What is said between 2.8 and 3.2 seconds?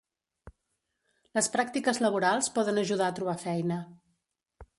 ajudar a